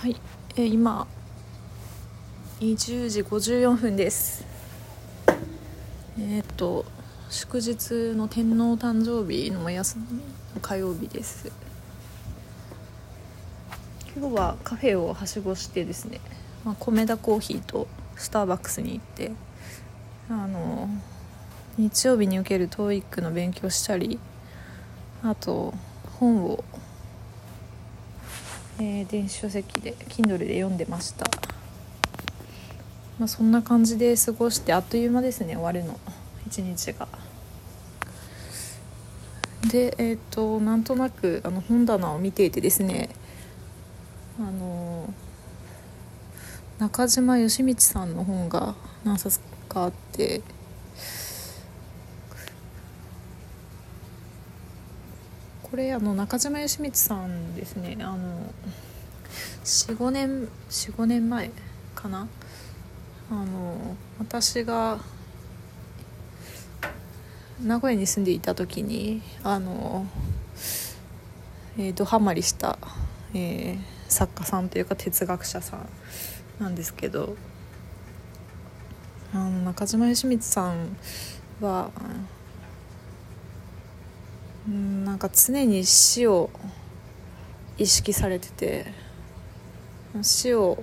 [0.00, 0.14] はい、
[0.54, 1.08] えー、今
[2.60, 4.46] 20時54分です。
[6.20, 6.84] えー、っと
[7.28, 10.18] 祝日の天皇誕生日の休み
[10.54, 11.50] の火曜日です。
[14.16, 16.20] 今日はカフェをはしごしてですね、
[16.64, 19.32] まあ、米田コーヒーとスターバックスに行って
[20.30, 20.88] あの
[21.76, 24.20] 日曜日に受ける TOEIC の勉強したり
[25.24, 25.74] あと
[26.20, 26.62] 本を、
[28.80, 31.26] えー、電子書籍で Kindle で読んでました、
[33.18, 35.98] まあ、そんな感じで過ごしてあっという間ですね終わるの。
[36.46, 37.06] 一日が。
[39.70, 43.10] でえっ、ー、となんとなくあの本棚を見ていてですね
[44.38, 45.12] あの
[46.78, 50.42] 中島義道さんの本が何冊かあって
[55.70, 57.98] これあの中島義道さんですね。
[58.00, 58.52] あの
[59.64, 61.50] 45年45年前
[61.94, 62.26] かな。
[63.30, 64.98] あの私が
[67.62, 70.06] 名古屋に住んでいた時にあの、
[71.76, 72.78] えー、ドハマりした、
[73.34, 73.78] えー、
[74.08, 75.88] 作家さんというか哲学者さん
[76.58, 77.36] なんですけど
[79.34, 80.96] あの中島義満さん
[81.60, 81.90] は
[85.18, 86.48] なんか常に死を
[87.76, 88.86] 意識されてて
[90.22, 90.78] 死を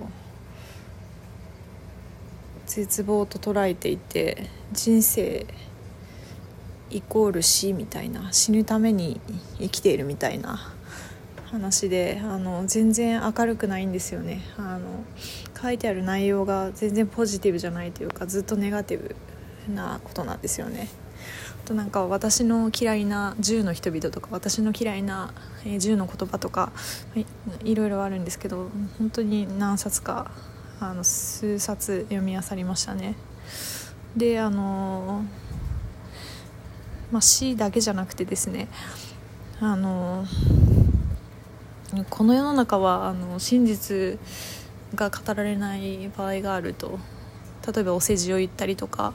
[2.66, 5.46] 絶望と捉えていて人生
[6.90, 9.22] イコール死みたいな死ぬために
[9.58, 10.70] 生きているみたいな
[11.46, 14.42] 話であの全然明るくないんですよね。
[14.58, 15.02] あの
[15.58, 19.16] 書いてある内容が全然ポジティブじゃないというかずっとネガティ
[19.66, 20.88] ブなことなんですよね。
[21.66, 25.34] となんか私の嫌いな銃の人々とか私の嫌いな
[25.78, 26.72] 銃の言葉とか
[27.64, 30.30] いろいろあるんですけど本当に何冊か
[30.80, 33.16] あの数冊読み漁りましたね。
[34.16, 35.24] であの
[37.10, 38.68] まあ死だけじゃなくてですね
[39.60, 40.24] あの
[42.08, 44.18] この世の中はあの真実
[44.94, 46.98] が語られない場合があると。
[47.66, 49.12] 例えばお世辞を言ったりとか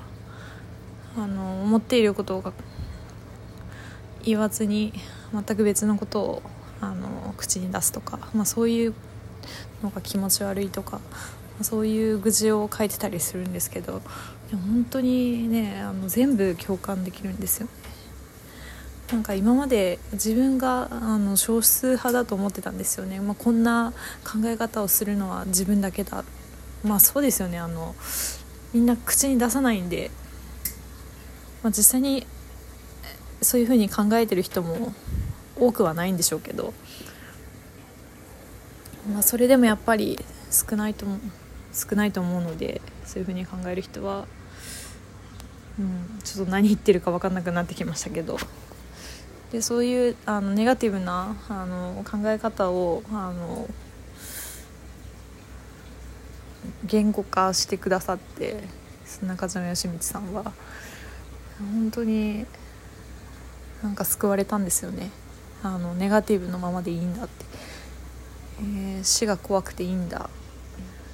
[1.17, 2.53] あの思っていることが
[4.23, 4.93] 言わずに
[5.33, 6.41] 全く別のことを
[6.79, 8.93] あの口に出すとか、まあ、そういう
[9.83, 10.99] のが気持ち悪いとか
[11.61, 14.01] そういう愚痴を書いてたりするんですけど
[14.51, 17.67] 本当にねあの全部共感できるんですよ。
[19.11, 23.91] なんか今まで自分があの少数派だと思ってたんですよね、まあ、こんな
[24.23, 26.23] 考え方をするのは自分だけだ。
[26.83, 27.59] まあそうですよね。
[27.59, 27.93] あの
[28.73, 30.11] みんな口に出さないんで
[31.63, 32.25] まあ、実際に
[33.41, 34.93] そういうふうに考えてる人も
[35.59, 36.73] 多くはないんでしょうけど、
[39.11, 40.19] まあ、それでもやっぱり
[40.51, 41.05] 少ないと
[41.73, 44.25] 少ないと思うのでそういうふうに考える人は、
[45.79, 48.37] うん、ちょっと何言ってるか分かんなくなってきましたけど
[49.51, 53.67] でそういうあのネガティブなあの考え方をあの
[56.85, 58.63] 言語化してくださって
[59.23, 60.51] 中島義道さんは。
[61.73, 62.45] 本当に
[63.83, 65.09] なんか救われたんですよね。
[65.63, 67.45] あのネガティブのままでいいんだって、
[68.59, 70.29] えー、死が怖くていいんだ。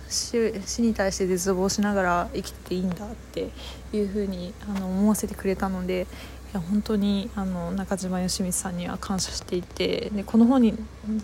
[0.10, 3.50] 死死に対して絶望しながら生きてていいんだって
[3.94, 6.08] いうふうにあの思わせてくれたので
[6.54, 10.76] いや本当にあの中島義光さんには感謝していてでこの本に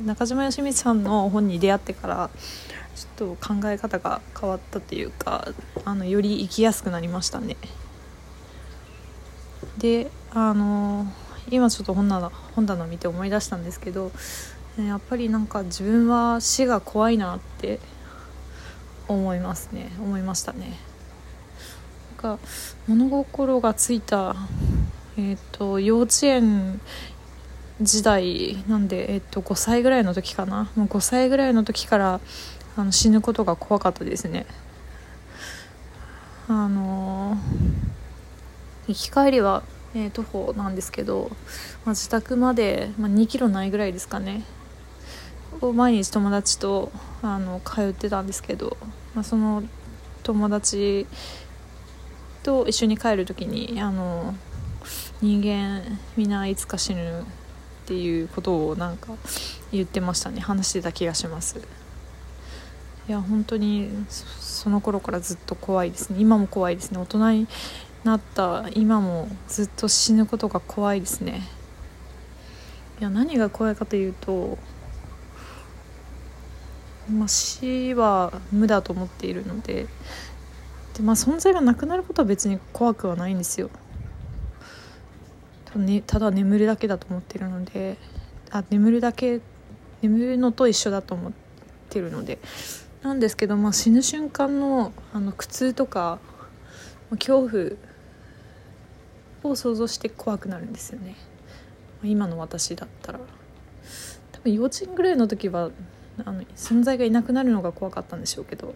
[0.06, 2.30] 中島義光さんの本に出会ってから
[2.96, 5.48] ちょっと考え方が変わったというか
[5.86, 7.58] あのより生きやすくなりましたね。
[9.78, 11.06] であの
[11.50, 14.12] 今ちょっと本棚本棚見て思い出したんですけど
[14.78, 17.80] やっぱりなんか自分は死が怖いなって
[19.08, 19.92] 思いますね。
[20.00, 20.80] 思いましたね。
[22.24, 22.40] なんか
[22.88, 24.36] 物心がついた
[25.18, 26.80] えっ、ー、と幼稚園
[27.82, 30.72] 時代なんで、えっ、ー、と、5歳ぐらいの時かな。
[30.76, 32.20] もう5歳ぐらいの時から
[32.76, 34.46] あの死ぬことが怖かったですね。
[36.48, 37.38] あの
[38.88, 39.64] 行き帰りは、
[39.96, 41.32] えー、徒歩なんですけど、
[41.86, 44.44] まあ、自宅まで、まあ、2キロないぐらいですかね。
[45.62, 46.92] を毎日友達と
[47.22, 48.78] あの通ってたんですけど、
[49.14, 49.64] まあ、その
[50.24, 51.08] 友達
[52.44, 54.36] と一緒に帰る時にあの
[55.22, 55.82] 人間
[56.18, 57.24] みんないつか死ぬっ
[57.86, 59.14] ていうことをなんか
[59.72, 60.42] 言ってましたね。
[60.42, 61.60] 話してた気がします。
[63.08, 66.18] いや本当にその頃からずっと怖いですね。
[66.20, 66.98] 今も怖いですね。
[67.00, 67.48] 大人に
[68.04, 68.68] なった。
[68.74, 71.42] 今もずっと死ぬことが怖いですね。
[73.00, 74.58] いや何が怖いかというと
[77.12, 79.88] まあ、死は無だと思っているので
[80.94, 83.70] で、まあ、存在がなくなることは別に怖くはないんですよ。
[85.76, 87.98] ね、ただ眠るだけだと思ってるので
[88.52, 89.42] あ眠るだけ
[90.04, 91.32] 眠るのと一緒だと思っ
[91.90, 92.40] てるので。
[93.02, 96.20] なんですけど、まあ、死ぬ瞬間のあの苦痛とか
[97.10, 97.72] 恐怖
[99.50, 101.16] を想像して怖くなるんですよね。
[102.04, 103.20] 今の私だったら。
[104.32, 105.72] 多分幼稚園ぐらいの時は
[106.26, 108.76] あの存在がいなくなるのが怖かったんでしょうけど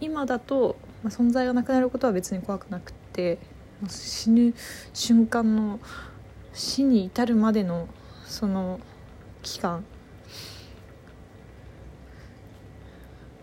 [0.00, 3.38] 今だと、まあ、存在がなくなることは別に怖くなくて
[3.88, 4.54] 死ぬ
[4.92, 5.78] 瞬間の
[6.52, 7.88] 死に至るまでの
[8.24, 8.80] その
[9.42, 9.84] 期間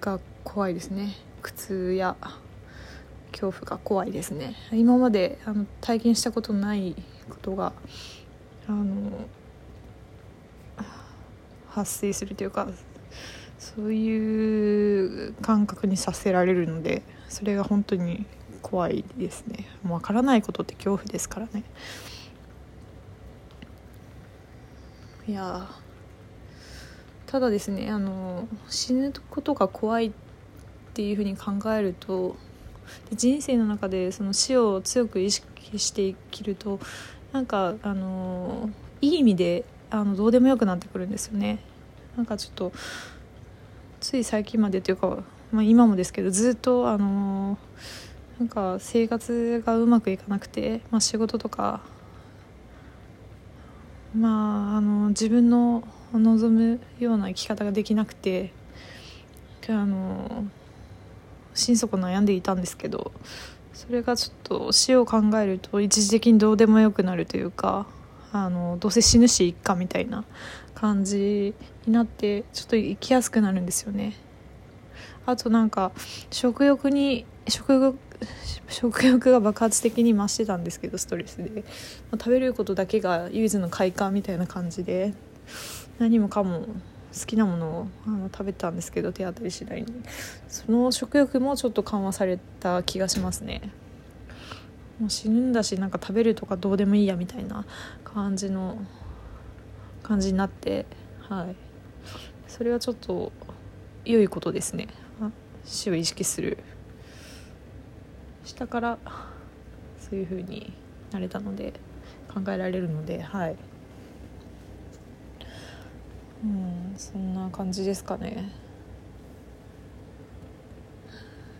[0.01, 1.15] が怖いですね。
[1.41, 2.17] 苦痛や
[3.43, 4.55] 恐怖が怖いですね。
[4.71, 6.95] 今まであの体験したことない
[7.29, 7.73] ことが
[8.67, 9.11] あの
[11.67, 12.69] 発生するというか
[13.59, 18.25] そういう感覚にさせられるのでそれが本当に
[18.61, 19.67] 怖いですね。
[19.83, 21.63] もう分からないことって恐怖ですからね。
[25.27, 25.67] いや
[27.27, 30.11] ただですねあの死ぬことが怖いっ
[30.93, 32.35] ていうふうに考えると
[33.09, 36.79] で人生の中でその死を強く意識して生きると
[37.31, 38.69] なんかあの
[39.01, 41.59] いい意味であのどうでもよくなってくるんですよね。
[42.15, 42.71] なんかちょっと
[43.99, 47.57] つい最近までというか、まあ、今もですけどずっとあの
[48.39, 51.81] なんか生活がうまくいかなくて、まあ、仕事とか
[54.15, 55.83] まああの自分の
[56.13, 58.51] 望むような生き方ができなくて
[59.69, 60.45] あの
[61.53, 63.11] 心底悩んでいたんですけど
[63.73, 67.85] それがちょっと死を考えると一時的にどうでもよくなるというか
[68.31, 70.23] あのどうせ死ぬしいっかみたいな
[70.73, 71.53] 感じ
[71.85, 74.13] になってちょっと生きやすくなるんですよね。
[75.25, 75.91] あとなんか
[76.31, 77.97] 食欲に食欲
[78.67, 81.49] 食欲が爆発的に増してたんですけどストレスで、
[82.11, 85.13] まあ、食べることだけが唯一の快感みたいな感じで
[85.99, 86.67] 何もかも
[87.17, 89.87] 好きなものをあの食べたんですけど手当たり次第に。
[90.47, 93.61] その食欲もちょっと緩和された気がしますね。
[94.99, 97.65] もう死ぬんだしなんか食べるとかどうでもいいやみたいな
[98.03, 98.77] 感じの
[100.01, 100.85] 感じになって。
[101.29, 101.55] はい。
[102.47, 103.31] それはちょっと
[104.05, 104.87] 良いことですね。
[105.65, 106.57] 死を意識する。
[108.45, 108.97] 下から
[109.99, 110.73] そういう風に
[111.11, 111.73] なれたので
[112.33, 113.55] 考えられるのではい
[116.43, 118.51] うんそんな感じですかね。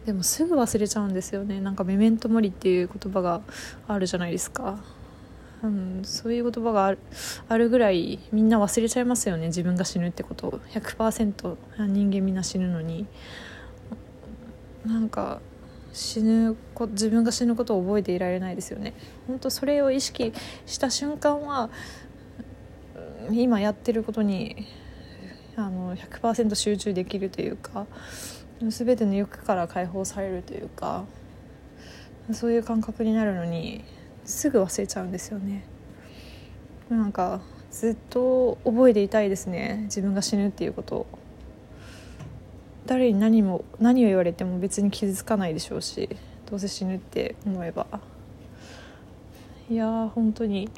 [0.06, 1.62] でもすぐ忘れちゃうんですよね。
[1.62, 3.41] なんかメメントモリっていう言葉が
[3.88, 4.83] あるじゃないですか。
[5.63, 6.97] うん、そういう言葉が
[7.47, 9.47] あるぐらいみんな忘れちゃいますよね。
[9.47, 10.59] 自分が死ぬってことを。
[10.71, 11.56] 100%
[11.88, 13.07] 人間みんな死ぬのに。
[14.85, 15.39] なんか
[15.94, 18.94] 死ぬこ自分が死ぬことを覚えていられないですよね。
[19.27, 20.33] 本当それを意識
[20.65, 21.69] した瞬間は
[23.31, 24.68] 今やってることに
[25.56, 27.86] あの100%集中できるというか
[28.60, 31.06] 全ての欲から解放されるというか
[32.32, 33.84] そういう感覚になるのに
[34.26, 35.66] すぐ忘れちゃうんですよね。
[36.90, 37.42] なんか
[37.72, 39.82] ずっと覚えていたいですね。
[39.84, 41.06] 自分が死ぬっていうことを。
[42.86, 46.10] 誰に何も何を言われても別に傷つかないでしょうし
[46.50, 47.88] どうせ死ぬって思えば。
[49.69, 50.69] いやー本当に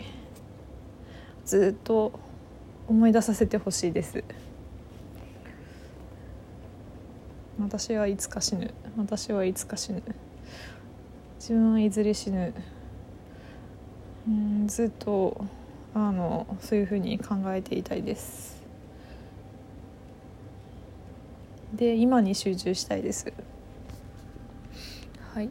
[1.46, 2.20] ずっと
[2.88, 4.24] 思い出させてほしいです。
[7.60, 8.74] 私はいつか死ぬ。
[8.98, 10.04] 私はいつか死ぬ。
[11.40, 12.54] 自分はいずれ死ぬ。
[14.28, 15.46] うんずっと
[15.94, 18.62] あのそういうふうに考えていたいです。
[21.74, 23.32] で今に集中したいです。
[25.34, 25.50] はい。